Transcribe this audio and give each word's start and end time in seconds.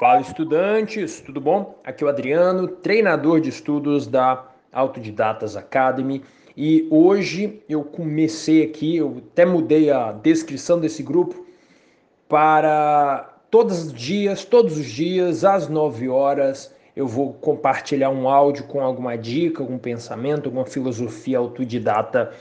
Fala 0.00 0.20
estudantes, 0.20 1.20
tudo 1.20 1.40
bom? 1.40 1.78
Aqui 1.84 2.02
é 2.02 2.06
o 2.08 2.10
Adriano, 2.10 2.66
treinador 2.66 3.40
de 3.40 3.48
estudos 3.48 4.08
da 4.08 4.44
Autodidatas 4.72 5.56
Academy. 5.56 6.20
E 6.56 6.88
hoje 6.90 7.62
eu 7.68 7.84
comecei 7.84 8.64
aqui, 8.64 8.96
eu 8.96 9.22
até 9.30 9.46
mudei 9.46 9.92
a 9.92 10.10
descrição 10.10 10.80
desse 10.80 11.00
grupo 11.00 11.46
para 12.28 13.38
todos 13.48 13.84
os 13.84 13.92
dias, 13.92 14.44
todos 14.44 14.76
os 14.76 14.86
dias, 14.86 15.44
às 15.44 15.68
9 15.68 16.08
horas, 16.08 16.74
eu 16.96 17.06
vou 17.06 17.32
compartilhar 17.32 18.10
um 18.10 18.28
áudio 18.28 18.64
com 18.64 18.80
alguma 18.80 19.16
dica, 19.16 19.62
algum 19.62 19.78
pensamento, 19.78 20.46
alguma 20.46 20.66
filosofia 20.66 21.38
autodidata 21.38 22.32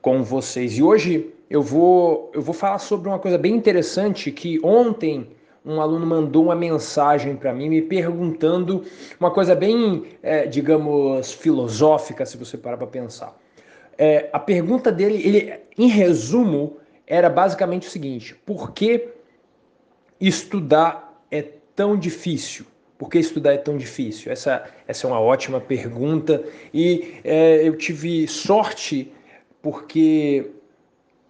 com 0.00 0.22
vocês. 0.22 0.78
E 0.78 0.82
hoje 0.82 1.30
eu 1.50 1.60
vou, 1.60 2.30
eu 2.32 2.40
vou 2.40 2.54
falar 2.54 2.78
sobre 2.78 3.08
uma 3.08 3.18
coisa 3.18 3.36
bem 3.36 3.54
interessante 3.54 4.32
que 4.32 4.58
ontem 4.64 5.28
um 5.64 5.80
aluno 5.80 6.04
mandou 6.04 6.44
uma 6.44 6.54
mensagem 6.54 7.34
para 7.34 7.52
mim 7.52 7.70
me 7.70 7.80
perguntando 7.80 8.84
uma 9.18 9.30
coisa 9.30 9.54
bem, 9.54 10.04
é, 10.22 10.46
digamos, 10.46 11.32
filosófica, 11.32 12.26
se 12.26 12.36
você 12.36 12.58
parar 12.58 12.76
para 12.76 12.86
pensar. 12.86 13.34
É, 13.96 14.28
a 14.32 14.38
pergunta 14.38 14.92
dele, 14.92 15.22
ele, 15.26 15.60
em 15.78 15.88
resumo, 15.88 16.76
era 17.06 17.30
basicamente 17.30 17.88
o 17.88 17.90
seguinte: 17.90 18.34
por 18.44 18.72
que 18.72 19.08
estudar 20.20 21.18
é 21.30 21.42
tão 21.74 21.96
difícil? 21.96 22.66
Por 22.98 23.08
que 23.08 23.18
estudar 23.18 23.54
é 23.54 23.58
tão 23.58 23.76
difícil? 23.76 24.30
Essa, 24.30 24.64
essa 24.86 25.06
é 25.06 25.10
uma 25.10 25.20
ótima 25.20 25.60
pergunta 25.60 26.44
e 26.72 27.14
é, 27.24 27.66
eu 27.66 27.76
tive 27.76 28.28
sorte 28.28 29.12
porque 29.62 30.50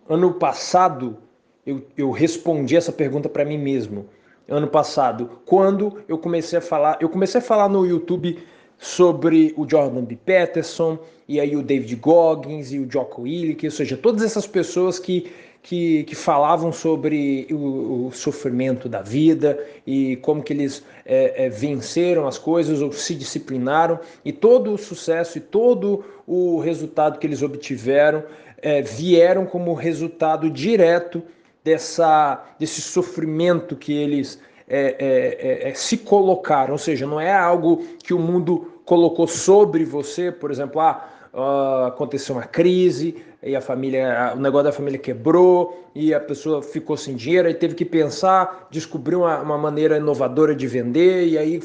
ano 0.08 0.34
passado 0.34 1.18
eu, 1.64 1.86
eu 1.96 2.10
respondi 2.10 2.76
essa 2.76 2.92
pergunta 2.92 3.28
para 3.28 3.44
mim 3.44 3.56
mesmo 3.56 4.08
ano 4.48 4.68
passado, 4.68 5.40
quando 5.46 6.02
eu 6.08 6.18
comecei 6.18 6.58
a 6.58 6.62
falar, 6.62 6.98
eu 7.00 7.08
comecei 7.08 7.40
a 7.40 7.42
falar 7.42 7.68
no 7.68 7.86
YouTube 7.86 8.38
sobre 8.78 9.54
o 9.56 9.68
Jordan 9.68 10.04
B. 10.04 10.16
Peterson, 10.16 10.98
e 11.26 11.40
aí 11.40 11.56
o 11.56 11.62
David 11.62 11.96
Goggins 11.96 12.72
e 12.72 12.78
o 12.78 12.90
Jocko 12.90 13.22
Willink, 13.22 13.64
ou 13.64 13.70
seja, 13.70 13.96
todas 13.96 14.22
essas 14.22 14.46
pessoas 14.46 14.98
que, 14.98 15.32
que, 15.62 16.04
que 16.04 16.14
falavam 16.14 16.70
sobre 16.70 17.46
o, 17.50 18.08
o, 18.08 18.12
sofrimento 18.12 18.88
da 18.88 19.00
vida 19.00 19.58
e 19.86 20.16
como 20.16 20.42
que 20.42 20.52
eles 20.52 20.84
é, 21.06 21.46
é, 21.46 21.48
venceram 21.48 22.26
as 22.26 22.36
coisas 22.36 22.82
ou 22.82 22.92
se 22.92 23.14
disciplinaram, 23.14 23.98
e 24.22 24.32
todo 24.32 24.74
o 24.74 24.78
sucesso 24.78 25.38
e 25.38 25.40
todo 25.40 26.04
o 26.26 26.58
resultado 26.60 27.18
que 27.18 27.26
eles 27.26 27.42
obtiveram 27.42 28.22
é, 28.60 28.82
vieram 28.82 29.46
como 29.46 29.72
resultado 29.72 30.50
direto 30.50 31.22
dessa, 31.64 32.44
desse 32.58 32.82
sofrimento 32.82 33.74
que 33.74 33.92
eles 33.92 34.38
é, 34.68 34.96
é, 34.98 35.66
é, 35.66 35.70
é, 35.70 35.74
se 35.74 35.98
colocaram, 35.98 36.72
ou 36.72 36.78
seja, 36.78 37.06
não 37.06 37.20
é 37.20 37.32
algo 37.32 37.84
que 38.02 38.12
o 38.12 38.18
mundo 38.18 38.80
colocou 38.84 39.26
sobre 39.26 39.84
você, 39.84 40.30
por 40.30 40.50
exemplo, 40.50 40.80
ah, 40.80 41.06
uh, 41.32 41.86
aconteceu 41.86 42.34
uma 42.34 42.44
crise 42.44 43.16
e 43.42 43.54
a 43.54 43.60
família, 43.60 44.32
o 44.34 44.40
negócio 44.40 44.64
da 44.64 44.72
família 44.72 44.98
quebrou 44.98 45.90
e 45.94 46.14
a 46.14 46.20
pessoa 46.20 46.62
ficou 46.62 46.96
sem 46.96 47.14
dinheiro 47.14 47.48
e 47.48 47.54
teve 47.54 47.74
que 47.74 47.84
pensar, 47.84 48.68
descobriu 48.70 49.20
uma, 49.20 49.40
uma 49.40 49.58
maneira 49.58 49.98
inovadora 49.98 50.54
de 50.54 50.66
vender 50.66 51.28
e 51.28 51.36
aí 51.36 51.60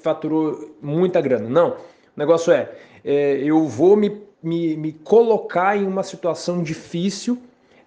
faturou 0.00 0.74
muita 0.82 1.20
grana. 1.20 1.48
Não, 1.48 1.70
o 1.70 1.76
negócio 2.16 2.52
é, 2.52 2.70
é 3.04 3.38
eu 3.38 3.66
vou 3.66 3.96
me, 3.96 4.20
me, 4.42 4.76
me 4.76 4.92
colocar 4.92 5.76
em 5.76 5.86
uma 5.86 6.02
situação 6.02 6.62
difícil, 6.62 7.38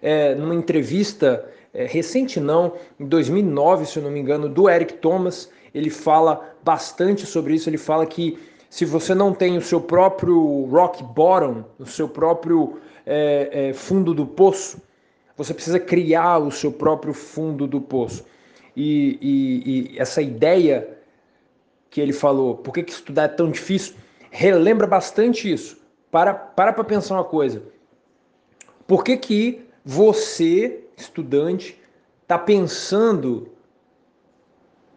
é, 0.02 0.34
numa 0.34 0.54
entrevista 0.54 1.44
é, 1.76 1.84
recente 1.84 2.40
não, 2.40 2.72
em 2.98 3.06
2009, 3.06 3.84
se 3.84 3.98
eu 3.98 4.02
não 4.02 4.10
me 4.10 4.18
engano, 4.18 4.48
do 4.48 4.68
Eric 4.68 4.94
Thomas, 4.94 5.50
ele 5.74 5.90
fala 5.90 6.56
bastante 6.64 7.26
sobre 7.26 7.54
isso, 7.54 7.68
ele 7.68 7.76
fala 7.76 8.06
que 8.06 8.38
se 8.70 8.84
você 8.84 9.14
não 9.14 9.32
tem 9.32 9.56
o 9.58 9.60
seu 9.60 9.80
próprio 9.80 10.64
rock 10.64 11.04
bottom, 11.04 11.64
o 11.78 11.84
seu 11.84 12.08
próprio 12.08 12.78
é, 13.04 13.68
é, 13.68 13.72
fundo 13.74 14.14
do 14.14 14.26
poço, 14.26 14.80
você 15.36 15.52
precisa 15.52 15.78
criar 15.78 16.38
o 16.38 16.50
seu 16.50 16.72
próprio 16.72 17.12
fundo 17.12 17.66
do 17.66 17.80
poço. 17.80 18.24
E, 18.74 19.18
e, 19.20 19.92
e 19.94 19.98
essa 19.98 20.22
ideia 20.22 20.96
que 21.90 22.00
ele 22.00 22.12
falou, 22.12 22.56
por 22.56 22.72
que, 22.72 22.82
que 22.82 22.92
estudar 22.92 23.24
é 23.24 23.28
tão 23.28 23.50
difícil, 23.50 23.94
relembra 24.30 24.86
bastante 24.86 25.50
isso. 25.52 25.78
Para 26.10 26.32
para 26.32 26.72
para 26.72 26.84
pensar 26.84 27.14
uma 27.14 27.24
coisa. 27.24 27.62
Por 28.86 29.04
que, 29.04 29.16
que 29.16 29.66
você 29.88 30.84
estudante 30.96 31.80
está 32.22 32.36
pensando, 32.36 33.52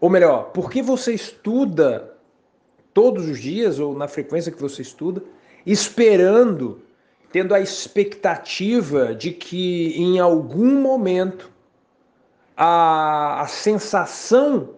ou 0.02 0.10
melhor, 0.10 0.46
por 0.46 0.72
que 0.72 0.82
você 0.82 1.14
estuda 1.14 2.18
todos 2.92 3.30
os 3.30 3.40
dias 3.40 3.78
ou 3.78 3.96
na 3.96 4.08
frequência 4.08 4.52
que 4.52 4.60
você 4.60 4.82
estuda, 4.82 5.22
esperando, 5.64 6.82
tendo 7.32 7.54
a 7.54 7.60
expectativa 7.60 9.14
de 9.14 9.32
que 9.32 9.94
em 9.96 10.20
algum 10.20 10.82
momento 10.82 11.52
a, 12.58 13.42
a 13.42 13.48
sensação 13.48 14.72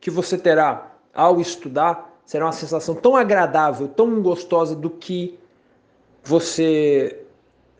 que 0.00 0.10
você 0.10 0.38
terá 0.38 0.96
ao 1.12 1.38
estudar 1.38 2.18
será 2.24 2.46
uma 2.46 2.52
sensação 2.52 2.94
tão 2.94 3.14
agradável, 3.14 3.88
tão 3.88 4.22
gostosa 4.22 4.74
do 4.74 4.88
que 4.88 5.38
você 6.22 7.23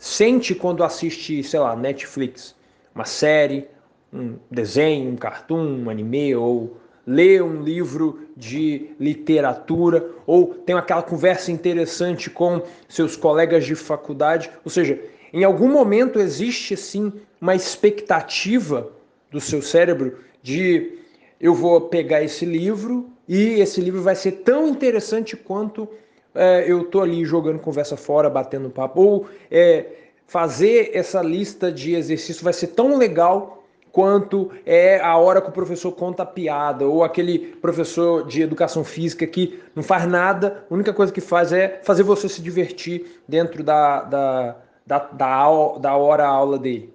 sente 0.05 0.55
quando 0.55 0.85
assiste, 0.85 1.43
sei 1.43 1.59
lá, 1.59 1.75
Netflix 1.75 2.55
uma 2.95 3.07
série, 3.07 3.67
um 4.13 4.37
desenho, 4.51 5.11
um 5.11 5.17
cartoon, 5.17 5.83
um 5.83 5.89
anime, 5.89 6.37
ou 6.37 6.77
lê 7.07 7.41
um 7.41 7.63
livro 7.63 8.21
de 8.37 8.91
literatura, 9.01 10.11
ou 10.27 10.55
tem 10.55 10.77
aquela 10.77 11.03
conversa 11.03 11.51
interessante 11.51 12.29
com 12.29 12.63
seus 12.87 13.17
colegas 13.17 13.65
de 13.65 13.75
faculdade. 13.75 14.51
Ou 14.63 14.71
seja, 14.71 15.01
em 15.33 15.43
algum 15.43 15.73
momento 15.73 16.21
existe 16.21 16.77
sim 16.77 17.11
uma 17.41 17.55
expectativa 17.55 18.93
do 19.31 19.41
seu 19.41 19.63
cérebro 19.63 20.19
de 20.43 20.99
eu 21.41 21.55
vou 21.55 21.81
pegar 21.81 22.23
esse 22.23 22.45
livro 22.45 23.09
e 23.27 23.59
esse 23.59 23.81
livro 23.81 24.03
vai 24.03 24.15
ser 24.15 24.33
tão 24.33 24.69
interessante 24.69 25.35
quanto 25.35 25.89
é, 26.35 26.65
eu 26.71 26.85
tô 26.85 27.01
ali 27.01 27.25
jogando 27.25 27.59
conversa 27.59 27.97
fora, 27.97 28.29
batendo 28.29 28.71
papo, 28.71 29.01
ou 29.01 29.27
é, 29.51 29.87
fazer 30.27 30.91
essa 30.95 31.23
lista 31.23 31.71
de 31.71 31.95
exercícios 31.95 32.43
vai 32.43 32.53
ser 32.53 32.69
tão 32.69 32.97
legal 32.97 33.65
quanto 33.93 34.51
é 34.67 34.99
a 34.99 35.17
hora 35.17 35.41
que 35.41 35.49
o 35.49 35.53
professor 35.53 35.93
conta 35.93 36.25
a 36.25 36.27
piada, 36.27 36.85
ou 36.85 37.05
aquele 37.05 37.39
professor 37.39 38.27
de 38.27 38.43
educação 38.43 38.83
física 38.83 39.25
que 39.25 39.61
não 39.73 39.85
faz 39.85 40.05
nada, 40.05 40.67
a 40.69 40.75
única 40.75 40.93
coisa 40.93 41.13
que 41.13 41.21
faz 41.21 41.53
é 41.53 41.81
fazer 41.85 42.03
você 42.03 42.29
se 42.29 42.43
divertir 42.43 43.21
dentro 43.29 43.63
da, 43.63 44.03
da, 44.03 44.57
da, 44.85 44.99
da, 44.99 45.79
da 45.79 45.97
hora 45.97 46.27
aula 46.27 46.59
dele. 46.59 46.93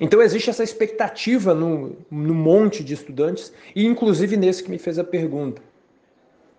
Então 0.00 0.20
existe 0.20 0.50
essa 0.50 0.64
expectativa 0.64 1.54
no, 1.54 1.96
no 2.10 2.34
monte 2.34 2.82
de 2.82 2.94
estudantes, 2.94 3.52
e 3.76 3.86
inclusive 3.86 4.36
nesse 4.36 4.64
que 4.64 4.70
me 4.70 4.78
fez 4.78 4.98
a 4.98 5.04
pergunta. 5.04 5.62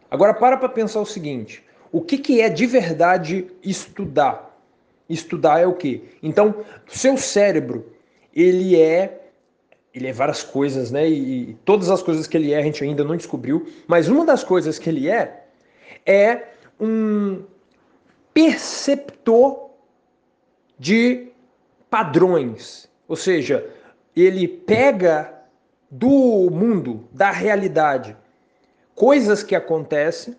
Agora 0.10 0.34
para 0.34 0.58
para 0.58 0.70
pensar 0.70 1.00
o 1.00 1.06
seguinte: 1.06 1.64
o 1.92 2.02
que, 2.02 2.18
que 2.18 2.42
é 2.42 2.50
de 2.50 2.66
verdade 2.66 3.48
estudar? 3.64 4.56
Estudar 5.10 5.60
é 5.60 5.68
o 5.68 5.74
quê? 5.74 6.02
Então, 6.22 6.66
seu 6.88 7.18
cérebro, 7.18 7.94
ele 8.34 8.80
é 8.80 9.22
ele 9.94 10.08
é 10.08 10.12
várias 10.12 10.44
coisas, 10.44 10.92
né? 10.92 11.08
E, 11.08 11.52
e, 11.52 11.54
todas 11.64 11.90
as 11.90 12.04
coisas 12.04 12.28
que 12.28 12.36
ele 12.36 12.52
é 12.52 12.58
a 12.58 12.62
gente 12.62 12.84
ainda 12.84 13.04
não 13.04 13.16
descobriu, 13.16 13.66
mas 13.88 14.10
uma 14.10 14.26
das 14.26 14.44
coisas 14.44 14.78
que 14.78 14.90
ele 14.90 15.10
é 15.10 15.46
é 16.06 16.50
um 16.80 17.44
perceptor 18.34 19.70
de 20.78 21.30
padrões. 21.90 22.90
Ou 23.08 23.16
seja, 23.16 23.66
ele 24.14 24.48
pega 24.48 25.34
do 25.90 26.50
mundo, 26.52 27.08
da 27.14 27.32
realidade, 27.32 28.18
coisas 28.96 29.44
que 29.44 29.54
acontecem 29.54 30.36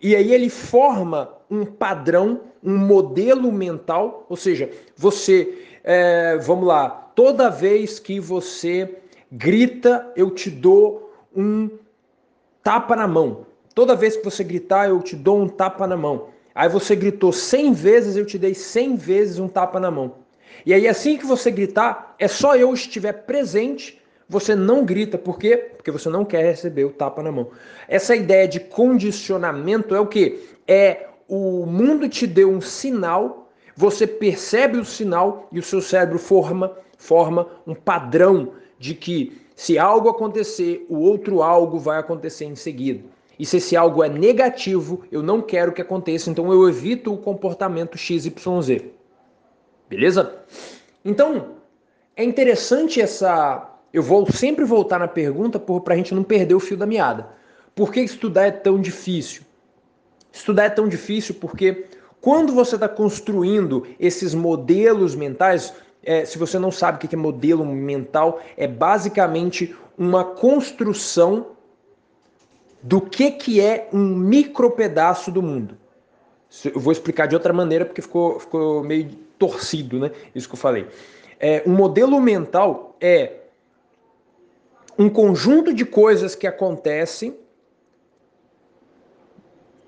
e 0.00 0.14
aí 0.14 0.32
ele 0.32 0.48
forma 0.48 1.34
um 1.50 1.64
padrão, 1.64 2.40
um 2.62 2.76
modelo 2.76 3.50
mental, 3.52 4.26
ou 4.28 4.36
seja, 4.36 4.70
você, 4.96 5.66
é, 5.82 6.36
vamos 6.38 6.66
lá, 6.66 6.88
toda 7.14 7.50
vez 7.50 7.98
que 7.98 8.20
você 8.20 8.96
grita, 9.30 10.10
eu 10.16 10.30
te 10.30 10.50
dou 10.50 11.12
um 11.34 11.68
tapa 12.62 12.94
na 12.94 13.08
mão. 13.08 13.46
Toda 13.74 13.94
vez 13.94 14.16
que 14.16 14.24
você 14.24 14.42
gritar, 14.42 14.88
eu 14.88 15.00
te 15.02 15.16
dou 15.16 15.40
um 15.40 15.48
tapa 15.48 15.86
na 15.86 15.96
mão. 15.96 16.28
Aí 16.54 16.68
você 16.68 16.96
gritou 16.96 17.32
100 17.32 17.72
vezes, 17.72 18.16
eu 18.16 18.26
te 18.26 18.38
dei 18.38 18.54
100 18.54 18.96
vezes 18.96 19.38
um 19.38 19.48
tapa 19.48 19.78
na 19.78 19.90
mão. 19.90 20.14
E 20.66 20.74
aí 20.74 20.88
assim 20.88 21.16
que 21.16 21.26
você 21.26 21.50
gritar, 21.50 22.14
é 22.18 22.26
só 22.26 22.56
eu 22.56 22.72
estiver 22.72 23.12
presente 23.12 24.00
você 24.28 24.54
não 24.54 24.84
grita, 24.84 25.16
por 25.16 25.38
quê? 25.38 25.56
Porque 25.56 25.90
você 25.90 26.08
não 26.08 26.24
quer 26.24 26.44
receber 26.44 26.84
o 26.84 26.90
tapa 26.90 27.22
na 27.22 27.32
mão. 27.32 27.48
Essa 27.88 28.14
ideia 28.14 28.46
de 28.46 28.60
condicionamento 28.60 29.94
é 29.94 30.00
o 30.00 30.06
que? 30.06 30.46
É 30.66 31.06
o 31.26 31.64
mundo 31.66 32.08
te 32.08 32.26
deu 32.26 32.50
um 32.50 32.60
sinal, 32.60 33.50
você 33.76 34.06
percebe 34.06 34.78
o 34.78 34.84
sinal 34.84 35.48
e 35.52 35.58
o 35.58 35.62
seu 35.62 35.80
cérebro 35.80 36.18
forma, 36.18 36.76
forma 36.96 37.46
um 37.66 37.74
padrão 37.74 38.52
de 38.78 38.94
que 38.94 39.40
Se 39.58 39.76
algo 39.76 40.08
acontecer, 40.08 40.86
o 40.88 41.00
outro 41.00 41.42
algo 41.42 41.80
vai 41.80 41.98
acontecer 41.98 42.44
em 42.44 42.54
seguida. 42.54 43.02
E 43.36 43.44
se 43.44 43.56
esse 43.56 43.76
algo 43.76 44.04
é 44.04 44.08
negativo, 44.08 45.02
eu 45.10 45.20
não 45.20 45.42
quero 45.42 45.72
que 45.72 45.82
aconteça, 45.82 46.30
então 46.30 46.52
eu 46.52 46.68
evito 46.68 47.12
o 47.12 47.18
comportamento 47.18 47.98
XYZ. 47.98 48.84
Beleza? 49.88 50.44
Então, 51.04 51.56
é 52.16 52.22
interessante 52.22 53.00
essa. 53.00 53.67
Eu 53.92 54.02
vou 54.02 54.30
sempre 54.30 54.64
voltar 54.64 54.98
na 54.98 55.08
pergunta 55.08 55.58
para 55.58 55.94
a 55.94 55.96
gente 55.96 56.14
não 56.14 56.22
perder 56.22 56.54
o 56.54 56.60
fio 56.60 56.76
da 56.76 56.86
meada. 56.86 57.28
Por 57.74 57.92
que 57.92 58.00
estudar 58.00 58.46
é 58.46 58.50
tão 58.50 58.80
difícil? 58.80 59.42
Estudar 60.32 60.64
é 60.64 60.70
tão 60.70 60.88
difícil 60.88 61.34
porque 61.36 61.86
quando 62.20 62.52
você 62.52 62.74
está 62.74 62.88
construindo 62.88 63.86
esses 63.98 64.34
modelos 64.34 65.14
mentais, 65.14 65.72
é, 66.02 66.24
se 66.24 66.36
você 66.38 66.58
não 66.58 66.70
sabe 66.70 66.96
o 66.96 67.08
que 67.08 67.14
é 67.14 67.18
modelo 67.18 67.64
mental, 67.64 68.40
é 68.56 68.66
basicamente 68.66 69.74
uma 69.96 70.24
construção 70.24 71.46
do 72.82 73.00
que, 73.00 73.30
que 73.30 73.60
é 73.60 73.88
um 73.92 74.16
micro 74.16 74.70
pedaço 74.70 75.30
do 75.30 75.42
mundo. 75.42 75.76
Eu 76.64 76.80
vou 76.80 76.92
explicar 76.92 77.26
de 77.26 77.34
outra 77.34 77.52
maneira 77.52 77.84
porque 77.84 78.02
ficou, 78.02 78.38
ficou 78.38 78.82
meio 78.82 79.10
torcido, 79.38 79.98
né? 79.98 80.10
Isso 80.34 80.48
que 80.48 80.54
eu 80.54 80.58
falei. 80.58 80.86
É, 81.38 81.62
um 81.66 81.72
modelo 81.72 82.20
mental 82.20 82.96
é 83.00 83.32
um 84.98 85.08
conjunto 85.08 85.72
de 85.72 85.84
coisas 85.84 86.34
que 86.34 86.46
acontecem 86.46 87.38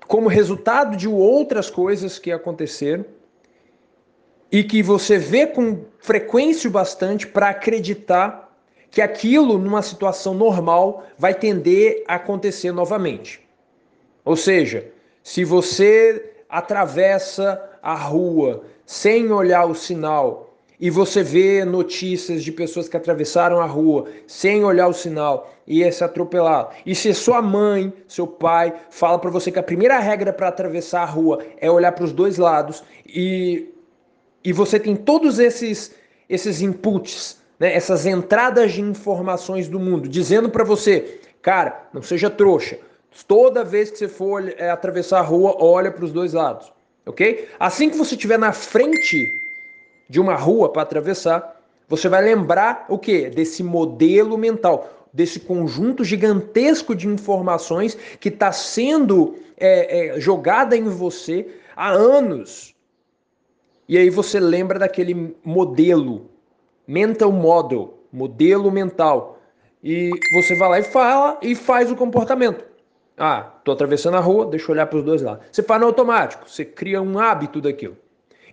como 0.07 0.29
resultado 0.29 0.95
de 0.95 1.07
outras 1.07 1.69
coisas 1.69 2.17
que 2.17 2.31
aconteceram 2.31 3.05
e 4.51 4.63
que 4.63 4.81
você 4.81 5.17
vê 5.17 5.45
com 5.47 5.85
frequência 5.99 6.69
bastante 6.69 7.27
para 7.27 7.49
acreditar 7.49 8.49
que 8.89 9.01
aquilo, 9.01 9.57
numa 9.57 9.81
situação 9.81 10.33
normal, 10.33 11.05
vai 11.17 11.33
tender 11.33 12.03
a 12.07 12.15
acontecer 12.15 12.73
novamente. 12.73 13.47
Ou 14.25 14.35
seja, 14.35 14.91
se 15.23 15.45
você 15.45 16.33
atravessa 16.49 17.61
a 17.81 17.95
rua 17.95 18.65
sem 18.85 19.31
olhar 19.31 19.65
o 19.65 19.73
sinal 19.73 20.50
e 20.81 20.89
você 20.89 21.21
vê 21.21 21.63
notícias 21.63 22.43
de 22.43 22.51
pessoas 22.51 22.89
que 22.89 22.97
atravessaram 22.97 23.61
a 23.61 23.65
rua 23.67 24.07
sem 24.25 24.63
olhar 24.63 24.87
o 24.87 24.93
sinal 24.93 25.53
e 25.67 25.81
ia 25.81 25.91
se 25.91 26.03
atropelar. 26.03 26.75
E 26.83 26.95
se 26.95 27.13
sua 27.13 27.39
mãe, 27.39 27.93
seu 28.07 28.25
pai, 28.25 28.73
fala 28.89 29.19
para 29.19 29.29
você 29.29 29.51
que 29.51 29.59
a 29.59 29.63
primeira 29.63 29.99
regra 29.99 30.33
para 30.33 30.47
atravessar 30.47 31.03
a 31.03 31.05
rua 31.05 31.45
é 31.57 31.69
olhar 31.69 31.91
para 31.91 32.03
os 32.03 32.11
dois 32.11 32.39
lados 32.39 32.83
e, 33.05 33.69
e 34.43 34.51
você 34.51 34.79
tem 34.79 34.95
todos 34.95 35.37
esses, 35.37 35.93
esses 36.27 36.63
inputs, 36.63 37.37
né, 37.59 37.75
essas 37.75 38.07
entradas 38.07 38.71
de 38.71 38.81
informações 38.81 39.67
do 39.67 39.79
mundo, 39.79 40.09
dizendo 40.09 40.49
para 40.49 40.63
você, 40.63 41.19
cara, 41.43 41.89
não 41.93 42.01
seja 42.01 42.27
trouxa. 42.27 42.79
Toda 43.27 43.63
vez 43.63 43.91
que 43.91 43.97
você 43.99 44.07
for 44.07 44.51
é, 44.57 44.71
atravessar 44.71 45.19
a 45.19 45.23
rua, 45.23 45.55
olha 45.59 45.91
para 45.91 46.05
os 46.05 46.11
dois 46.11 46.33
lados, 46.33 46.73
ok? 47.05 47.49
Assim 47.59 47.87
que 47.87 47.97
você 47.97 48.15
estiver 48.15 48.39
na 48.39 48.51
frente 48.51 49.40
de 50.11 50.19
uma 50.19 50.35
rua 50.35 50.67
para 50.67 50.81
atravessar, 50.81 51.57
você 51.87 52.09
vai 52.09 52.21
lembrar 52.21 52.85
o 52.89 52.99
que? 52.99 53.29
Desse 53.29 53.63
modelo 53.63 54.37
mental, 54.37 55.07
desse 55.13 55.39
conjunto 55.39 56.03
gigantesco 56.03 56.93
de 56.93 57.07
informações 57.07 57.97
que 58.19 58.27
está 58.27 58.51
sendo 58.51 59.35
é, 59.57 60.09
é, 60.17 60.19
jogada 60.19 60.75
em 60.75 60.83
você 60.83 61.47
há 61.73 61.91
anos. 61.91 62.75
E 63.87 63.97
aí 63.97 64.09
você 64.09 64.37
lembra 64.37 64.77
daquele 64.77 65.33
modelo, 65.45 66.29
mental 66.85 67.31
model, 67.31 67.97
modelo 68.11 68.69
mental. 68.69 69.39
E 69.81 70.11
você 70.33 70.57
vai 70.57 70.69
lá 70.69 70.79
e 70.79 70.83
fala 70.83 71.39
e 71.41 71.55
faz 71.55 71.89
o 71.89 71.95
comportamento. 71.95 72.65
Ah, 73.17 73.43
tô 73.63 73.71
atravessando 73.71 74.17
a 74.17 74.19
rua, 74.19 74.45
deixa 74.45 74.65
eu 74.65 74.73
olhar 74.73 74.87
para 74.87 74.99
os 74.99 75.05
dois 75.05 75.21
lados. 75.21 75.45
Você 75.49 75.63
faz 75.63 75.79
no 75.79 75.87
automático, 75.87 76.49
você 76.49 76.65
cria 76.65 77.01
um 77.01 77.17
hábito 77.17 77.61
daquilo. 77.61 77.95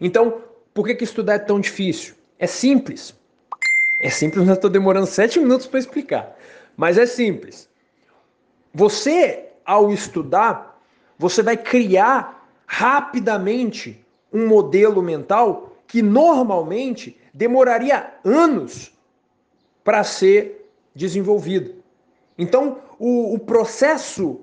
Então, 0.00 0.47
por 0.78 0.86
que, 0.86 0.94
que 0.94 1.02
estudar 1.02 1.34
é 1.34 1.38
tão 1.40 1.58
difícil? 1.58 2.14
É 2.38 2.46
simples. 2.46 3.12
É 4.00 4.08
simples, 4.10 4.46
mas 4.46 4.54
estou 4.54 4.70
demorando 4.70 5.08
sete 5.08 5.40
minutos 5.40 5.66
para 5.66 5.80
explicar. 5.80 6.38
Mas 6.76 6.96
é 6.96 7.04
simples. 7.04 7.69
Você, 8.72 9.46
ao 9.64 9.90
estudar, 9.90 10.80
você 11.19 11.42
vai 11.42 11.56
criar 11.56 12.48
rapidamente 12.64 14.06
um 14.32 14.46
modelo 14.46 15.02
mental 15.02 15.76
que 15.84 16.00
normalmente 16.00 17.20
demoraria 17.34 18.14
anos 18.24 18.96
para 19.82 20.04
ser 20.04 20.70
desenvolvido. 20.94 21.74
Então, 22.38 22.78
o, 23.00 23.34
o 23.34 23.38
processo 23.40 24.42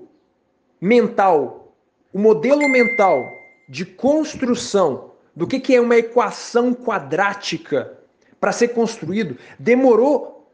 mental, 0.78 1.72
o 2.12 2.18
modelo 2.18 2.68
mental 2.68 3.24
de 3.66 3.86
construção 3.86 5.15
do 5.36 5.46
que, 5.46 5.60
que 5.60 5.76
é 5.76 5.80
uma 5.80 5.96
equação 5.96 6.72
quadrática 6.72 7.98
para 8.40 8.52
ser 8.52 8.68
construído, 8.68 9.36
demorou 9.58 10.50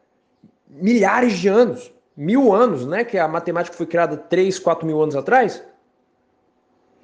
milhares 0.69 1.33
de 1.39 1.47
anos, 1.47 1.93
mil 2.15 2.53
anos, 2.53 2.85
né? 2.85 3.05
Que 3.05 3.17
a 3.17 3.27
matemática 3.27 3.77
foi 3.77 3.85
criada 3.85 4.17
3, 4.17 4.59
4 4.59 4.85
mil 4.85 5.01
anos 5.01 5.15
atrás. 5.15 5.63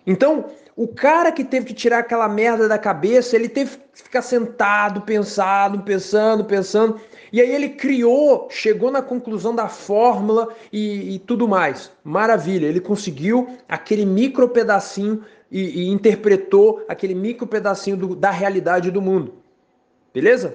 Então, 0.06 0.46
o 0.76 0.88
cara 0.88 1.32
que 1.32 1.44
teve 1.44 1.68
que 1.68 1.74
tirar 1.74 2.00
aquela 2.00 2.28
merda 2.28 2.68
da 2.68 2.78
cabeça, 2.78 3.36
ele 3.36 3.48
teve 3.48 3.78
que 3.78 4.04
ficar 4.04 4.22
sentado, 4.22 5.02
pensado, 5.02 5.80
pensando, 5.82 6.46
pensando. 6.46 7.00
E 7.32 7.42
aí 7.42 7.54
ele 7.54 7.70
criou, 7.70 8.48
chegou 8.50 8.90
na 8.90 9.02
conclusão 9.02 9.54
da 9.54 9.68
fórmula 9.68 10.50
e, 10.72 11.16
e 11.16 11.20
tudo 11.20 11.48
mais. 11.48 11.92
Maravilha, 12.04 12.66
ele 12.66 12.80
conseguiu 12.80 13.50
aquele 13.68 14.06
micro 14.06 14.50
pedacinho 14.50 15.24
e, 15.52 15.82
e 15.82 15.90
interpretou 15.90 16.84
aquele 16.88 17.16
micro 17.16 17.48
pedacinho 17.48 17.98
do, 17.98 18.16
da 18.16 18.32
realidade 18.32 18.92
do 18.92 19.02
mundo. 19.02 19.36
Beleza? 20.14 20.54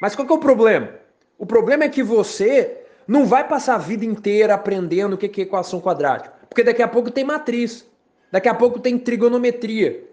Mas 0.00 0.14
qual 0.14 0.26
que 0.26 0.32
é 0.32 0.36
o 0.36 0.40
problema? 0.40 0.90
O 1.38 1.46
problema 1.46 1.84
é 1.84 1.88
que 1.88 2.02
você 2.02 2.82
não 3.06 3.26
vai 3.26 3.46
passar 3.46 3.74
a 3.74 3.78
vida 3.78 4.04
inteira 4.04 4.54
aprendendo 4.54 5.14
o 5.14 5.18
que 5.18 5.40
é 5.40 5.44
equação 5.44 5.80
quadrática. 5.80 6.34
Porque 6.48 6.62
daqui 6.62 6.82
a 6.82 6.88
pouco 6.88 7.10
tem 7.10 7.24
matriz. 7.24 7.86
Daqui 8.30 8.48
a 8.48 8.54
pouco 8.54 8.80
tem 8.80 8.98
trigonometria. 8.98 10.04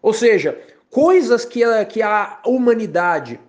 Ou 0.00 0.12
seja, 0.12 0.60
coisas 0.90 1.44
que 1.44 1.64
a, 1.64 1.84
que 1.84 2.02
a 2.02 2.40
humanidade 2.46 3.40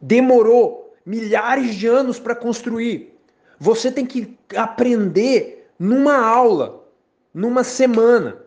demorou 0.00 0.94
milhares 1.04 1.74
de 1.74 1.86
anos 1.86 2.18
para 2.18 2.34
construir. 2.34 3.14
Você 3.58 3.90
tem 3.90 4.04
que 4.04 4.38
aprender 4.54 5.70
numa 5.78 6.16
aula, 6.16 6.84
numa 7.32 7.64
semana. 7.64 8.42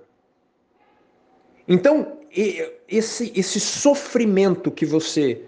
Então, 1.68 2.20
esse, 2.88 3.32
esse 3.36 3.60
sofrimento 3.60 4.72
que 4.72 4.86
você 4.86 5.42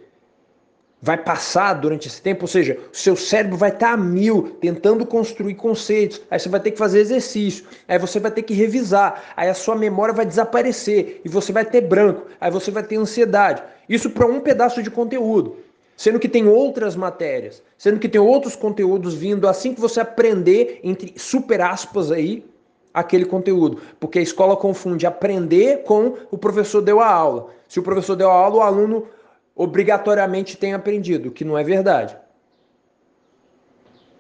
vai 1.01 1.17
passar 1.17 1.73
durante 1.73 2.07
esse 2.07 2.21
tempo, 2.21 2.43
ou 2.43 2.47
seja, 2.47 2.79
o 2.91 2.95
seu 2.95 3.13
cérebro 3.13 3.57
vai 3.57 3.71
estar 3.71 3.91
a 3.91 3.97
mil 3.97 4.55
tentando 4.61 5.05
construir 5.05 5.55
conceitos, 5.55 6.21
aí 6.31 6.39
você 6.39 6.47
vai 6.47 6.61
ter 6.61 6.71
que 6.71 6.77
fazer 6.77 6.99
exercício, 6.99 7.65
aí 7.89 7.99
você 7.99 8.21
vai 8.21 8.31
ter 8.31 8.41
que 8.41 8.53
revisar, 8.53 9.21
aí 9.35 9.49
a 9.49 9.53
sua 9.53 9.75
memória 9.75 10.13
vai 10.13 10.25
desaparecer 10.25 11.19
e 11.25 11.27
você 11.27 11.51
vai 11.51 11.65
ter 11.65 11.81
branco, 11.81 12.27
aí 12.39 12.49
você 12.49 12.71
vai 12.71 12.83
ter 12.83 12.95
ansiedade. 12.95 13.61
Isso 13.89 14.11
para 14.11 14.25
um 14.25 14.39
pedaço 14.39 14.81
de 14.81 14.89
conteúdo, 14.89 15.57
sendo 15.97 16.19
que 16.19 16.29
tem 16.29 16.47
outras 16.47 16.95
matérias, 16.95 17.61
sendo 17.77 17.99
que 17.99 18.07
tem 18.07 18.21
outros 18.21 18.55
conteúdos 18.55 19.13
vindo 19.13 19.45
assim 19.45 19.73
que 19.73 19.81
você 19.81 19.99
aprender 19.99 20.79
entre 20.83 21.13
super 21.17 21.59
aspas 21.59 22.13
aí 22.13 22.45
aquele 22.93 23.25
conteúdo, 23.25 23.81
porque 23.99 24.19
a 24.19 24.21
escola 24.21 24.55
confunde 24.55 25.07
aprender 25.07 25.83
com 25.83 26.17
o 26.29 26.37
professor 26.37 26.81
deu 26.81 27.01
a 27.01 27.07
aula. 27.07 27.49
Se 27.67 27.79
o 27.79 27.83
professor 27.83 28.15
deu 28.15 28.29
a 28.29 28.33
aula, 28.33 28.57
o 28.57 28.61
aluno 28.61 29.07
obrigatoriamente 29.55 30.57
tem 30.57 30.73
aprendido, 30.73 31.31
que 31.31 31.43
não 31.43 31.57
é 31.57 31.63
verdade. 31.63 32.15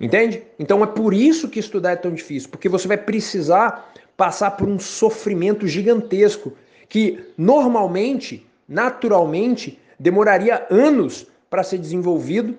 Entende? 0.01 0.43
Então 0.57 0.83
é 0.83 0.87
por 0.87 1.13
isso 1.13 1.47
que 1.47 1.59
estudar 1.59 1.91
é 1.91 1.95
tão 1.95 2.13
difícil, 2.13 2.49
porque 2.49 2.67
você 2.67 2.87
vai 2.87 2.97
precisar 2.97 3.93
passar 4.17 4.51
por 4.51 4.67
um 4.67 4.79
sofrimento 4.79 5.67
gigantesco 5.67 6.53
que 6.89 7.23
normalmente, 7.37 8.45
naturalmente, 8.67 9.79
demoraria 9.99 10.65
anos 10.69 11.27
para 11.49 11.63
ser 11.63 11.77
desenvolvido 11.77 12.57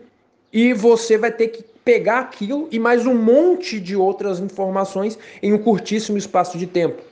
e 0.53 0.73
você 0.73 1.19
vai 1.19 1.31
ter 1.31 1.49
que 1.49 1.65
pegar 1.85 2.21
aquilo 2.21 2.69
e 2.71 2.79
mais 2.79 3.07
um 3.07 3.15
monte 3.15 3.79
de 3.79 3.95
outras 3.95 4.41
informações 4.41 5.19
em 5.43 5.53
um 5.53 5.59
curtíssimo 5.59 6.17
espaço 6.17 6.57
de 6.57 6.67
tempo. 6.67 7.03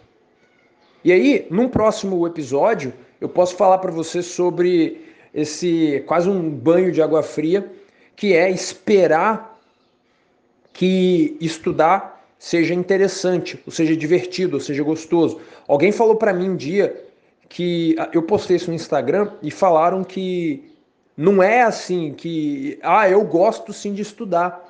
E 1.04 1.12
aí, 1.12 1.46
num 1.50 1.68
próximo 1.68 2.26
episódio, 2.26 2.92
eu 3.20 3.28
posso 3.28 3.56
falar 3.56 3.78
para 3.78 3.90
você 3.90 4.22
sobre 4.22 5.04
esse 5.34 6.02
quase 6.06 6.28
um 6.28 6.50
banho 6.50 6.90
de 6.90 7.02
água 7.02 7.22
fria, 7.22 7.70
que 8.16 8.34
é 8.34 8.50
esperar 8.50 9.60
que 10.72 11.36
estudar 11.40 12.24
seja 12.38 12.74
interessante, 12.74 13.60
ou 13.66 13.72
seja 13.72 13.96
divertido, 13.96 14.56
ou 14.56 14.60
seja 14.60 14.82
gostoso. 14.82 15.40
Alguém 15.68 15.92
falou 15.92 16.16
para 16.16 16.32
mim 16.32 16.50
um 16.50 16.56
dia 16.56 17.04
que 17.48 17.94
ah, 17.98 18.08
eu 18.12 18.22
postei 18.22 18.56
isso 18.56 18.70
no 18.70 18.74
Instagram 18.74 19.32
e 19.42 19.50
falaram 19.50 20.02
que 20.02 20.71
Não 21.22 21.40
é 21.40 21.62
assim 21.62 22.12
que, 22.12 22.80
ah, 22.82 23.08
eu 23.08 23.22
gosto 23.22 23.72
sim 23.72 23.94
de 23.94 24.02
estudar. 24.02 24.68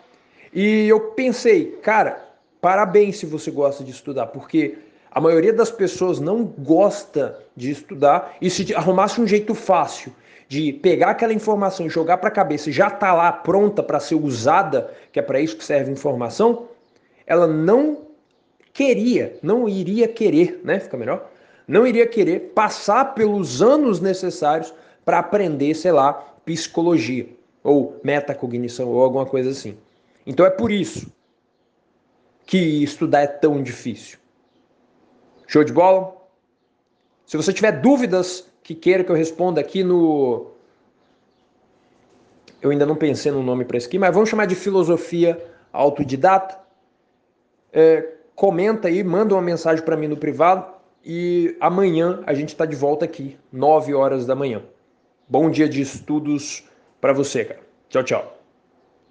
E 0.53 0.87
eu 0.87 1.01
pensei, 1.13 1.79
cara, 1.83 2.29
parabéns 2.61 3.17
se 3.17 3.25
você 3.25 3.51
gosta 3.51 3.83
de 3.83 3.91
estudar, 3.91 4.27
porque 4.27 4.77
a 5.11 5.19
maioria 5.19 5.55
das 5.55 5.71
pessoas 5.71 6.21
não 6.21 6.45
gosta 6.45 7.39
de 7.57 7.71
estudar 7.71 8.37
e 8.39 8.51
se 8.51 8.75
arrumasse 8.75 9.19
um 9.19 9.27
jeito 9.27 9.55
fácil 9.55 10.13
de 10.47 10.75
pegar 10.75 11.13
aquela 11.13 11.33
informação 11.33 11.87
e 11.87 11.89
jogar 11.89 12.19
para 12.19 12.29
a 12.29 12.33
cabeça 12.33 12.69
e 12.69 12.73
já 12.73 12.91
tá 12.91 13.15
lá 13.15 13.33
pronta 13.33 13.83
para 13.83 13.99
ser 13.99 14.17
usada, 14.17 14.93
que 15.11 15.19
é 15.19 15.23
para 15.23 15.41
isso 15.41 15.57
que 15.57 15.65
serve 15.65 15.91
informação, 15.91 16.69
ela 17.27 17.47
não 17.47 18.09
queria, 18.75 19.39
não 19.43 19.67
iria 19.67 20.07
querer, 20.07 20.61
né? 20.63 20.79
Fica 20.81 20.99
melhor? 20.99 21.31
Não 21.67 21.87
iria 21.87 22.07
querer 22.07 22.53
passar 22.55 23.15
pelos 23.15 23.63
anos 23.63 24.01
necessários 24.01 24.75
para 25.03 25.19
aprender, 25.19 25.75
sei 25.75 25.93
lá, 25.93 26.32
psicologia 26.45 27.29
ou 27.63 28.01
metacognição 28.03 28.89
ou 28.89 29.03
alguma 29.03 29.27
coisa 29.27 29.51
assim. 29.51 29.77
Então 30.27 30.45
é 30.45 30.51
por 30.51 30.71
isso 30.71 31.13
que 32.47 32.83
estudar 32.83 33.23
é 33.23 33.27
tão 33.27 33.63
difícil. 33.63 34.19
Show 35.47 35.65
de 35.65 35.73
bola? 35.73 36.17
Se 37.27 37.37
você 37.37 37.53
tiver 37.53 37.73
dúvidas 37.73 38.51
que 38.63 38.75
queira 38.75 39.03
que 39.05 39.11
eu 39.11 39.17
responda 39.17 39.61
aqui 39.61 39.83
no. 39.83 40.53
Eu 42.61 42.71
ainda 42.71 42.87
não 42.87 42.95
pensei 42.95 43.33
no 43.33 43.43
nome 43.43 43.65
para 43.65 43.77
isso 43.77 43.89
aqui, 43.89 43.99
mas 43.99 44.15
vamos 44.15 44.29
chamar 44.29 44.47
de 44.47 44.55
filosofia 44.55 45.43
autodidata. 45.73 46.61
É, 47.73 48.09
comenta 48.35 48.89
aí, 48.89 49.03
manda 49.03 49.35
uma 49.35 49.43
mensagem 49.43 49.85
para 49.85 49.97
mim 49.97 50.07
no 50.07 50.17
privado 50.17 50.73
e 51.05 51.57
amanhã 51.61 52.23
a 52.27 52.35
gente 52.35 52.51
está 52.51 52.65
de 52.65 52.77
volta 52.77 53.05
aqui, 53.05 53.37
9 53.53 53.95
horas 53.95 54.27
da 54.27 54.35
manhã. 54.35 54.63
Bom 55.33 55.51
dia 55.51 55.67
de 55.67 55.81
estudos 55.81 56.63
para 57.01 57.15
você, 57.15 57.43
cara. 57.43 57.61
Tchau, 57.89 58.05
tchau. 58.05 58.42